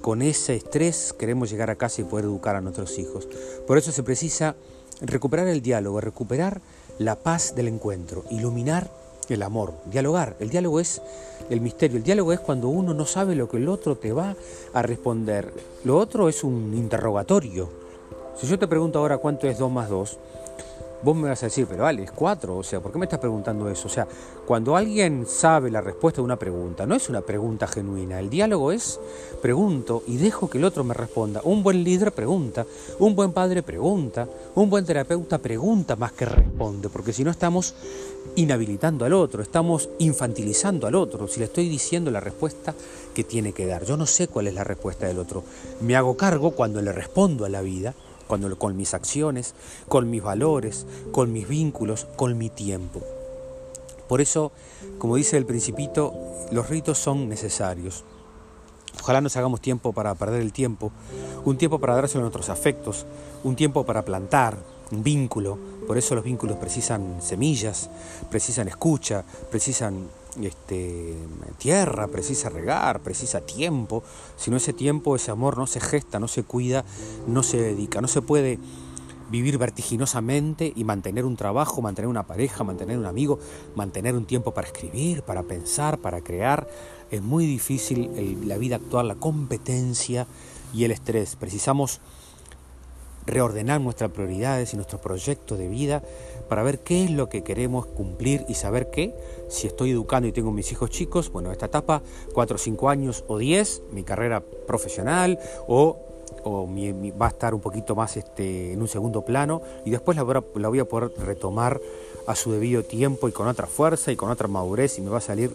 con 0.00 0.22
ese 0.22 0.54
estrés 0.54 1.12
queremos 1.12 1.50
llegar 1.50 1.70
a 1.70 1.76
casa 1.76 2.00
y 2.00 2.04
poder 2.04 2.26
educar 2.26 2.56
a 2.56 2.60
nuestros 2.60 2.98
hijos. 2.98 3.28
Por 3.66 3.78
eso 3.78 3.90
se 3.90 4.02
precisa 4.02 4.54
recuperar 5.00 5.48
el 5.48 5.62
diálogo, 5.62 6.00
recuperar 6.00 6.60
la 6.98 7.16
paz 7.16 7.54
del 7.54 7.68
encuentro, 7.68 8.24
iluminar 8.30 8.90
el 9.34 9.42
amor, 9.42 9.74
dialogar. 9.86 10.36
El 10.40 10.50
diálogo 10.50 10.80
es 10.80 11.00
el 11.50 11.60
misterio. 11.60 11.96
El 11.96 12.02
diálogo 12.02 12.32
es 12.32 12.40
cuando 12.40 12.68
uno 12.68 12.94
no 12.94 13.06
sabe 13.06 13.34
lo 13.34 13.48
que 13.48 13.58
el 13.58 13.68
otro 13.68 13.96
te 13.96 14.12
va 14.12 14.36
a 14.72 14.82
responder. 14.82 15.52
Lo 15.84 15.98
otro 15.98 16.28
es 16.28 16.44
un 16.44 16.74
interrogatorio. 16.74 17.68
Si 18.36 18.46
yo 18.46 18.58
te 18.58 18.68
pregunto 18.68 18.98
ahora 18.98 19.18
cuánto 19.18 19.48
es 19.48 19.58
2 19.58 19.70
más 19.70 19.88
2, 19.88 20.18
vos 21.02 21.16
me 21.16 21.28
vas 21.28 21.42
a 21.42 21.46
decir, 21.46 21.66
pero 21.68 21.88
es 21.88 22.10
4. 22.10 22.56
O 22.56 22.62
sea, 22.62 22.80
¿por 22.80 22.92
qué 22.92 22.98
me 22.98 23.06
estás 23.06 23.20
preguntando 23.20 23.68
eso? 23.68 23.88
O 23.88 23.90
sea, 23.90 24.06
cuando 24.46 24.76
alguien 24.76 25.26
sabe 25.26 25.70
la 25.70 25.80
respuesta 25.80 26.20
de 26.20 26.24
una 26.24 26.38
pregunta, 26.38 26.86
no 26.86 26.94
es 26.94 27.08
una 27.08 27.20
pregunta 27.20 27.66
genuina. 27.66 28.18
El 28.18 28.30
diálogo 28.30 28.72
es 28.72 28.98
pregunto 29.40 30.02
y 30.06 30.16
dejo 30.16 30.48
que 30.50 30.58
el 30.58 30.64
otro 30.64 30.84
me 30.84 30.94
responda. 30.94 31.40
Un 31.44 31.62
buen 31.62 31.84
líder 31.84 32.12
pregunta, 32.12 32.66
un 32.98 33.14
buen 33.14 33.32
padre 33.32 33.62
pregunta, 33.62 34.28
un 34.54 34.70
buen 34.70 34.84
terapeuta 34.84 35.38
pregunta 35.38 35.96
más 35.96 36.12
que 36.12 36.24
responde, 36.24 36.88
porque 36.88 37.12
si 37.12 37.24
no 37.24 37.30
estamos 37.30 37.74
inhabilitando 38.36 39.04
al 39.04 39.12
otro, 39.12 39.42
estamos 39.42 39.88
infantilizando 39.98 40.86
al 40.86 40.94
otro, 40.94 41.28
si 41.28 41.40
le 41.40 41.46
estoy 41.46 41.68
diciendo 41.68 42.10
la 42.10 42.20
respuesta 42.20 42.74
que 43.14 43.24
tiene 43.24 43.52
que 43.52 43.66
dar. 43.66 43.84
Yo 43.84 43.96
no 43.96 44.06
sé 44.06 44.28
cuál 44.28 44.46
es 44.46 44.54
la 44.54 44.64
respuesta 44.64 45.06
del 45.06 45.18
otro. 45.18 45.42
Me 45.80 45.96
hago 45.96 46.16
cargo 46.16 46.52
cuando 46.52 46.80
le 46.80 46.92
respondo 46.92 47.44
a 47.44 47.48
la 47.48 47.62
vida, 47.62 47.94
cuando 48.28 48.56
con 48.56 48.76
mis 48.76 48.94
acciones, 48.94 49.54
con 49.88 50.08
mis 50.08 50.22
valores, 50.22 50.86
con 51.10 51.32
mis 51.32 51.48
vínculos, 51.48 52.06
con 52.16 52.38
mi 52.38 52.50
tiempo. 52.50 53.00
Por 54.08 54.20
eso, 54.20 54.52
como 54.98 55.16
dice 55.16 55.36
el 55.36 55.46
principito, 55.46 56.14
los 56.52 56.68
ritos 56.68 56.98
son 56.98 57.28
necesarios. 57.28 58.04
Ojalá 59.02 59.20
nos 59.20 59.36
hagamos 59.36 59.60
tiempo 59.60 59.92
para 59.92 60.14
perder 60.14 60.42
el 60.42 60.52
tiempo, 60.52 60.92
un 61.44 61.56
tiempo 61.56 61.78
para 61.78 61.94
dárselo 61.94 62.20
a 62.20 62.24
nuestros 62.24 62.48
afectos, 62.48 63.06
un 63.44 63.56
tiempo 63.56 63.84
para 63.84 64.04
plantar, 64.04 64.58
un 64.90 65.02
vínculo, 65.02 65.58
por 65.86 65.98
eso 65.98 66.14
los 66.14 66.24
vínculos 66.24 66.56
precisan 66.56 67.20
semillas, 67.22 67.90
precisan 68.30 68.68
escucha, 68.68 69.24
precisan 69.50 70.08
este, 70.42 71.16
tierra, 71.58 72.08
precisa 72.08 72.48
regar, 72.48 73.00
precisa 73.02 73.40
tiempo. 73.40 74.02
Si 74.36 74.50
no 74.50 74.56
ese 74.56 74.72
tiempo, 74.72 75.16
ese 75.16 75.30
amor 75.30 75.58
no 75.58 75.66
se 75.66 75.80
gesta, 75.80 76.18
no 76.18 76.28
se 76.28 76.42
cuida, 76.42 76.84
no 77.26 77.42
se 77.42 77.58
dedica. 77.58 78.00
No 78.00 78.08
se 78.08 78.22
puede 78.22 78.58
vivir 79.30 79.58
vertiginosamente 79.58 80.72
y 80.74 80.84
mantener 80.84 81.24
un 81.24 81.36
trabajo, 81.36 81.82
mantener 81.82 82.08
una 82.08 82.26
pareja, 82.26 82.64
mantener 82.64 82.98
un 82.98 83.06
amigo, 83.06 83.38
mantener 83.74 84.14
un 84.14 84.24
tiempo 84.24 84.54
para 84.54 84.66
escribir, 84.66 85.22
para 85.22 85.42
pensar, 85.42 85.98
para 85.98 86.20
crear. 86.20 86.68
Es 87.10 87.22
muy 87.22 87.46
difícil 87.46 88.46
la 88.46 88.58
vida 88.58 88.76
actual, 88.76 89.08
la 89.08 89.16
competencia 89.16 90.26
y 90.72 90.84
el 90.84 90.90
estrés. 90.90 91.36
Precisamos 91.36 92.00
reordenar 93.28 93.80
nuestras 93.80 94.10
prioridades 94.10 94.72
y 94.72 94.76
nuestro 94.76 94.98
proyecto 94.98 95.56
de 95.56 95.68
vida 95.68 96.02
para 96.48 96.62
ver 96.62 96.80
qué 96.80 97.04
es 97.04 97.10
lo 97.10 97.28
que 97.28 97.42
queremos 97.42 97.86
cumplir 97.86 98.44
y 98.48 98.54
saber 98.54 98.90
qué, 98.90 99.14
si 99.48 99.66
estoy 99.66 99.90
educando 99.90 100.26
y 100.26 100.32
tengo 100.32 100.50
mis 100.50 100.72
hijos 100.72 100.90
chicos, 100.90 101.30
bueno, 101.30 101.52
esta 101.52 101.66
etapa, 101.66 102.02
4 102.32 102.56
o 102.56 102.58
5 102.58 102.88
años 102.88 103.24
o 103.28 103.38
10, 103.38 103.82
mi 103.92 104.02
carrera 104.02 104.40
profesional 104.66 105.38
o, 105.66 105.98
va 107.20 107.26
a 107.26 107.28
estar 107.28 107.52
un 107.52 107.60
poquito 107.60 107.94
más 107.94 108.16
este, 108.16 108.72
en 108.72 108.80
un 108.80 108.88
segundo 108.88 109.22
plano 109.22 109.60
y 109.84 109.90
después 109.90 110.16
la, 110.16 110.24
la 110.54 110.68
voy 110.68 110.78
a 110.78 110.86
poder 110.86 111.12
retomar 111.18 111.78
a 112.26 112.34
su 112.34 112.52
debido 112.52 112.82
tiempo 112.82 113.28
y 113.28 113.32
con 113.32 113.48
otra 113.48 113.66
fuerza 113.66 114.12
y 114.12 114.16
con 114.16 114.30
otra 114.30 114.48
madurez 114.48 114.98
y 114.98 115.02
me 115.02 115.10
va 115.10 115.18
a 115.18 115.22
salir 115.22 115.54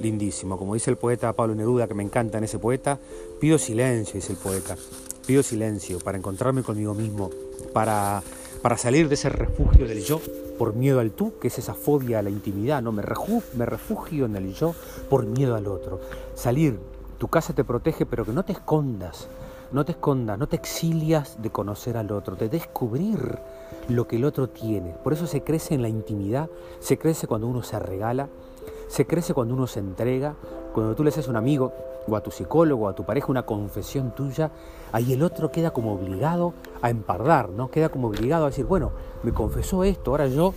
lindísimo. 0.00 0.58
Como 0.58 0.74
dice 0.74 0.90
el 0.90 0.96
poeta 0.96 1.32
Pablo 1.32 1.54
Neruda, 1.54 1.86
que 1.86 1.94
me 1.94 2.02
encanta 2.02 2.38
en 2.38 2.44
ese 2.44 2.58
poeta, 2.58 2.98
pido 3.40 3.58
silencio, 3.58 4.14
dice 4.14 4.32
el 4.32 4.38
poeta. 4.38 4.76
Pido 5.26 5.42
silencio 5.42 5.98
para 6.00 6.18
encontrarme 6.18 6.62
conmigo 6.62 6.94
mismo, 6.94 7.30
para, 7.72 8.22
para 8.62 8.76
salir 8.76 9.08
de 9.08 9.14
ese 9.14 9.28
refugio 9.28 9.88
del 9.88 10.02
yo 10.04 10.20
por 10.58 10.74
miedo 10.74 11.00
al 11.00 11.12
tú, 11.12 11.38
que 11.40 11.48
es 11.48 11.58
esa 11.58 11.74
fobia 11.74 12.18
a 12.18 12.22
la 12.22 12.30
intimidad, 12.30 12.82
¿no? 12.82 12.92
Me, 12.92 13.02
me 13.54 13.66
refugio 13.66 14.26
en 14.26 14.36
el 14.36 14.54
yo 14.54 14.74
por 15.08 15.26
miedo 15.26 15.56
al 15.56 15.66
otro. 15.66 16.00
Salir, 16.34 16.78
tu 17.18 17.28
casa 17.28 17.54
te 17.54 17.64
protege, 17.64 18.06
pero 18.06 18.24
que 18.24 18.32
no 18.32 18.44
te 18.44 18.52
escondas, 18.52 19.28
no 19.72 19.84
te 19.84 19.92
escondas, 19.92 20.38
no 20.38 20.46
te 20.46 20.56
exilias 20.56 21.40
de 21.42 21.50
conocer 21.50 21.96
al 21.96 22.12
otro, 22.12 22.36
de 22.36 22.48
descubrir 22.48 23.38
lo 23.88 24.06
que 24.06 24.16
el 24.16 24.24
otro 24.24 24.48
tiene. 24.48 24.94
Por 25.02 25.12
eso 25.12 25.26
se 25.26 25.42
crece 25.42 25.74
en 25.74 25.82
la 25.82 25.88
intimidad, 25.88 26.48
se 26.80 26.98
crece 26.98 27.26
cuando 27.26 27.48
uno 27.48 27.62
se 27.62 27.78
regala, 27.78 28.28
se 28.88 29.06
crece 29.06 29.34
cuando 29.34 29.54
uno 29.54 29.66
se 29.66 29.80
entrega, 29.80 30.34
cuando 30.72 30.94
tú 30.94 31.04
le 31.04 31.10
haces 31.10 31.26
a 31.26 31.30
un 31.30 31.36
amigo 31.36 31.72
o 32.06 32.16
a 32.16 32.22
tu 32.22 32.30
psicólogo 32.30 32.86
o 32.86 32.88
a 32.88 32.94
tu 32.94 33.04
pareja 33.04 33.28
una 33.28 33.44
confesión 33.44 34.14
tuya, 34.14 34.50
ahí 34.92 35.12
el 35.12 35.22
otro 35.22 35.50
queda 35.50 35.72
como 35.72 35.94
obligado 35.94 36.54
a 36.82 36.90
empardar, 36.90 37.48
¿no? 37.48 37.70
Queda 37.70 37.88
como 37.88 38.08
obligado 38.08 38.44
a 38.44 38.50
decir, 38.50 38.64
bueno, 38.64 38.92
me 39.22 39.32
confesó 39.32 39.84
esto, 39.84 40.10
ahora 40.10 40.26
yo, 40.26 40.54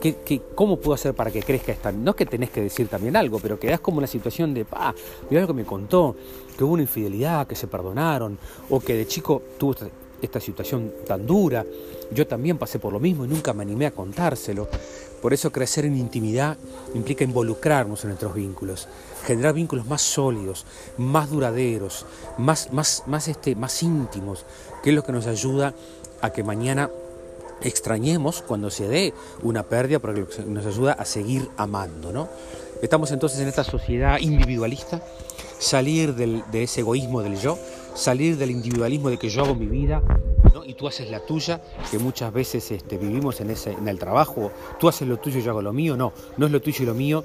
¿qué, 0.00 0.42
cómo 0.54 0.78
puedo 0.78 0.94
hacer 0.94 1.14
para 1.14 1.30
que 1.30 1.42
crezca 1.42 1.72
esta? 1.72 1.92
No 1.92 2.12
es 2.12 2.16
que 2.16 2.26
tenés 2.26 2.50
que 2.50 2.62
decir 2.62 2.88
también 2.88 3.16
algo, 3.16 3.38
pero 3.38 3.58
quedás 3.58 3.80
como 3.80 3.98
en 3.98 4.02
la 4.02 4.08
situación 4.08 4.54
de, 4.54 4.64
pa, 4.64 4.94
mira 5.28 5.42
lo 5.42 5.48
que 5.48 5.54
me 5.54 5.64
contó, 5.64 6.16
que 6.56 6.64
hubo 6.64 6.74
una 6.74 6.82
infidelidad, 6.82 7.46
que 7.46 7.54
se 7.54 7.66
perdonaron, 7.66 8.38
o 8.70 8.80
que 8.80 8.94
de 8.94 9.06
chico 9.06 9.42
tuvo 9.58 9.74
esta 10.22 10.40
situación 10.40 10.92
tan 11.06 11.26
dura. 11.26 11.66
Yo 12.12 12.26
también 12.26 12.58
pasé 12.58 12.78
por 12.78 12.92
lo 12.92 13.00
mismo 13.00 13.24
y 13.24 13.28
nunca 13.28 13.52
me 13.52 13.62
animé 13.62 13.86
a 13.86 13.90
contárselo. 13.90 14.68
Por 15.22 15.32
eso 15.32 15.52
crecer 15.52 15.84
en 15.84 15.96
intimidad 15.96 16.58
implica 16.94 17.22
involucrarnos 17.22 18.02
en 18.02 18.08
nuestros 18.08 18.34
vínculos, 18.34 18.88
generar 19.24 19.54
vínculos 19.54 19.86
más 19.86 20.02
sólidos, 20.02 20.66
más 20.98 21.30
duraderos, 21.30 22.04
más, 22.38 22.72
más, 22.72 23.04
más, 23.06 23.28
este, 23.28 23.54
más 23.54 23.82
íntimos, 23.84 24.44
que 24.82 24.90
es 24.90 24.96
lo 24.96 25.04
que 25.04 25.12
nos 25.12 25.28
ayuda 25.28 25.74
a 26.20 26.30
que 26.30 26.42
mañana 26.42 26.90
extrañemos 27.62 28.42
cuando 28.42 28.68
se 28.68 28.88
dé 28.88 29.14
una 29.42 29.62
pérdida, 29.62 30.00
porque 30.00 30.26
nos 30.44 30.66
ayuda 30.66 30.94
a 30.94 31.04
seguir 31.04 31.48
amando. 31.56 32.12
¿no? 32.12 32.28
Estamos 32.82 33.12
entonces 33.12 33.38
en 33.38 33.46
esta 33.46 33.62
sociedad 33.62 34.18
individualista, 34.18 35.00
salir 35.60 36.16
de 36.16 36.62
ese 36.64 36.80
egoísmo 36.80 37.22
del 37.22 37.38
yo, 37.38 37.56
salir 37.94 38.36
del 38.36 38.50
individualismo 38.50 39.10
de 39.10 39.18
que 39.18 39.28
yo 39.28 39.44
hago 39.44 39.54
mi 39.54 39.66
vida 39.66 40.02
y 40.66 40.74
tú 40.74 40.86
haces 40.88 41.10
la 41.10 41.20
tuya, 41.20 41.62
que 41.90 41.98
muchas 41.98 42.32
veces 42.32 42.70
este, 42.70 42.98
vivimos 42.98 43.40
en, 43.40 43.50
ese, 43.50 43.72
en 43.72 43.88
el 43.88 43.98
trabajo, 43.98 44.50
tú 44.78 44.88
haces 44.88 45.08
lo 45.08 45.18
tuyo 45.18 45.38
y 45.38 45.42
yo 45.42 45.50
hago 45.50 45.62
lo 45.62 45.72
mío, 45.72 45.96
no, 45.96 46.12
no 46.36 46.46
es 46.46 46.52
lo 46.52 46.60
tuyo 46.60 46.82
y 46.82 46.86
lo 46.86 46.94
mío, 46.94 47.24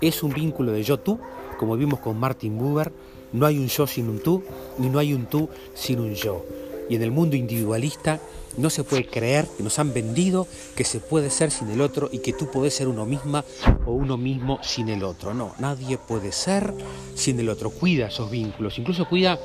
es 0.00 0.22
un 0.22 0.32
vínculo 0.32 0.72
de 0.72 0.82
yo-tú, 0.82 1.18
como 1.58 1.76
vimos 1.76 2.00
con 2.00 2.18
Martin 2.18 2.58
Buber, 2.58 2.92
no 3.32 3.46
hay 3.46 3.58
un 3.58 3.68
yo 3.68 3.86
sin 3.86 4.08
un 4.08 4.20
tú, 4.20 4.42
ni 4.78 4.88
no 4.88 4.98
hay 4.98 5.12
un 5.12 5.26
tú 5.26 5.48
sin 5.74 6.00
un 6.00 6.14
yo. 6.14 6.44
Y 6.88 6.96
en 6.96 7.02
el 7.02 7.10
mundo 7.10 7.36
individualista 7.36 8.20
no 8.56 8.70
se 8.70 8.82
puede 8.82 9.06
creer 9.06 9.46
que 9.56 9.62
nos 9.62 9.78
han 9.78 9.92
vendido 9.92 10.46
que 10.74 10.84
se 10.84 11.00
puede 11.00 11.30
ser 11.30 11.50
sin 11.50 11.68
el 11.70 11.80
otro 11.80 12.08
y 12.10 12.18
que 12.18 12.32
tú 12.32 12.50
puedes 12.50 12.74
ser 12.74 12.88
uno 12.88 13.04
misma 13.04 13.44
o 13.86 13.92
uno 13.92 14.16
mismo 14.16 14.58
sin 14.62 14.88
el 14.88 15.04
otro. 15.04 15.34
No, 15.34 15.54
nadie 15.58 15.98
puede 15.98 16.32
ser 16.32 16.72
sin 17.14 17.38
el 17.38 17.50
otro. 17.50 17.70
Cuida 17.70 18.08
esos 18.08 18.30
vínculos, 18.30 18.78
incluso 18.78 19.06
cuida 19.08 19.38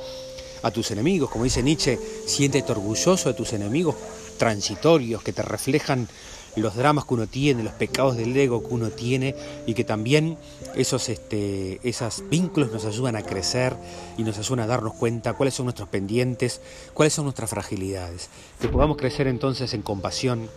a 0.64 0.72
tus 0.72 0.90
enemigos. 0.92 1.30
Como 1.30 1.44
dice 1.44 1.62
Nietzsche, 1.62 2.00
siéntete 2.26 2.72
orgulloso 2.72 3.30
de 3.30 3.36
tus 3.36 3.54
enemigos 3.54 3.96
transitorios 4.38 5.22
que 5.22 5.34
te 5.34 5.44
reflejan 5.44 6.08
los 6.56 6.76
dramas 6.76 7.06
que 7.06 7.14
uno 7.14 7.28
tiene, 7.28 7.64
los 7.64 7.74
pecados 7.74 8.16
del 8.16 8.36
ego 8.36 8.68
que 8.68 8.74
uno 8.74 8.90
tiene 8.90 9.36
y 9.66 9.74
que 9.74 9.84
también 9.84 10.38
esos, 10.76 11.10
este, 11.10 11.80
esos 11.88 12.24
vínculos 12.30 12.72
nos 12.72 12.86
ayudan 12.86 13.16
a 13.16 13.24
crecer 13.24 13.76
y 14.18 14.24
nos 14.24 14.38
ayudan 14.38 14.62
a 14.62 14.68
darnos 14.68 14.94
cuenta 14.94 15.34
cuáles 15.34 15.56
son 15.56 15.66
nuestros 15.66 15.90
pendientes, 15.90 16.62
cuáles 16.94 17.14
son 17.14 17.26
nuestras 17.26 17.50
fragilidades. 17.50 18.30
Que 18.60 18.68
podamos 18.68 18.98
crecer 18.98 19.28
entonces 19.28 19.74
en 19.74 19.82
compasión, 19.82 20.50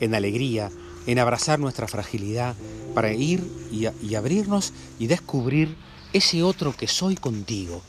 en 0.00 0.14
alegría, 0.14 0.70
en 1.06 1.18
abrazar 1.18 1.58
nuestra 1.58 1.86
fragilidad 1.86 2.54
para 2.94 3.12
ir 3.12 3.44
y 3.70 4.14
abrirnos 4.14 4.72
y 4.98 5.06
descubrir 5.06 5.76
ese 6.12 6.42
otro 6.42 6.74
que 6.74 6.88
soy 6.88 7.14
contigo. 7.14 7.82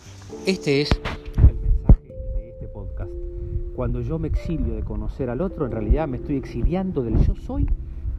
Este 0.45 0.81
es 0.81 0.89
cuando 3.77 4.01
yo 4.01 4.17
me 4.17 4.29
exilio 4.29 4.73
de 4.73 4.81
conocer 4.81 5.29
al 5.29 5.39
otro, 5.39 5.67
en 5.67 5.71
realidad 5.71 6.07
me 6.07 6.17
estoy 6.17 6.35
exiliando 6.35 7.03
del 7.03 7.23
yo 7.23 7.35
soy 7.35 7.67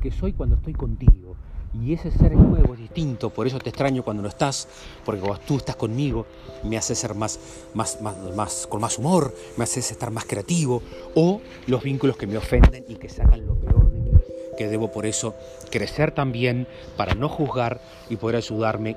que 0.01 0.13
soy 0.13 0.33
cuando 0.33 0.55
estoy 0.55 0.73
contigo. 0.73 1.35
Y 1.75 1.93
ese 1.93 2.13
ser 2.13 2.37
nuevo 2.37 2.75
es 2.75 2.79
distinto, 2.79 3.31
por 3.31 3.45
eso 3.49 3.59
te 3.59 3.71
extraño 3.71 4.05
cuando 4.05 4.23
no 4.23 4.29
estás, 4.29 4.69
porque 5.05 5.21
cuando 5.21 5.41
tú 5.41 5.57
estás 5.57 5.75
conmigo 5.75 6.27
me 6.63 6.77
haces 6.77 6.97
ser 6.97 7.17
más, 7.17 7.41
más, 7.75 8.01
más, 8.01 8.15
más, 8.37 8.69
con 8.69 8.81
más 8.81 8.99
humor, 8.99 9.35
me 9.57 9.65
haces 9.65 9.91
estar 9.91 10.13
más 10.13 10.27
creativo, 10.27 10.81
o 11.17 11.41
los 11.67 11.83
vínculos 11.83 12.17
que 12.17 12.29
me 12.29 12.37
ofenden 12.37 12.85
y 12.89 12.95
que 12.95 13.09
sacan 13.09 13.45
lo 13.45 13.57
peor 13.57 13.91
de 13.91 13.99
mí, 13.99 14.13
que 14.57 14.69
debo 14.69 14.93
por 14.93 15.07
eso 15.07 15.35
crecer 15.73 16.13
también 16.13 16.69
para 16.97 17.17
no 17.17 17.29
juzgar 17.29 17.81
y 18.09 18.15
poder 18.15 18.37
ayudarme 18.37 18.97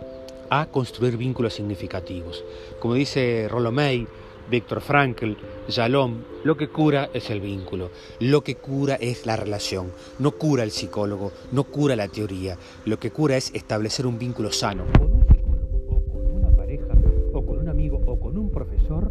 a 0.51 0.67
construir 0.67 1.17
vínculos 1.17 1.55
significativos. 1.55 2.43
Como 2.79 2.93
dice 2.93 3.47
Rollo 3.49 3.71
May, 3.71 4.07
Víctor 4.51 4.81
Frankl, 4.81 5.31
Jalom, 5.69 6.23
lo 6.43 6.57
que 6.57 6.67
cura 6.67 7.09
es 7.13 7.29
el 7.29 7.39
vínculo, 7.39 7.89
lo 8.19 8.41
que 8.41 8.55
cura 8.55 8.95
es 8.95 9.25
la 9.25 9.37
relación, 9.37 9.93
no 10.19 10.31
cura 10.31 10.63
el 10.63 10.71
psicólogo, 10.71 11.31
no 11.53 11.63
cura 11.63 11.95
la 11.95 12.09
teoría, 12.09 12.57
lo 12.83 12.99
que 12.99 13.11
cura 13.11 13.37
es 13.37 13.55
establecer 13.55 14.05
un 14.05 14.19
vínculo 14.19 14.51
sano 14.51 14.83
con 14.99 15.09
un 15.09 15.25
psicólogo 15.25 15.87
o 15.87 16.03
con 16.11 16.31
una 16.31 16.49
pareja 16.49 16.93
o 17.31 17.45
con 17.45 17.59
un 17.59 17.69
amigo 17.69 18.01
o 18.05 18.19
con 18.19 18.37
un 18.37 18.51
profesor, 18.51 19.09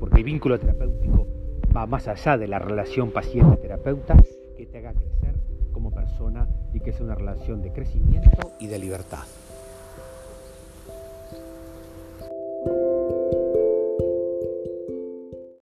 porque 0.00 0.18
el 0.18 0.24
vínculo 0.24 0.58
terapéutico 0.58 1.28
va 1.74 1.86
más 1.86 2.08
allá 2.08 2.36
de 2.36 2.48
la 2.48 2.58
relación 2.58 3.12
paciente-terapeuta 3.12 4.16
que 4.56 4.66
te 4.66 4.78
haga 4.78 4.92
crecer 4.92 5.36
como 5.72 5.92
persona 5.92 6.48
y 6.74 6.80
que 6.80 6.92
sea 6.92 7.04
una 7.04 7.14
relación 7.14 7.62
de 7.62 7.72
crecimiento 7.72 8.54
y 8.58 8.66
de 8.66 8.78
libertad. 8.80 9.22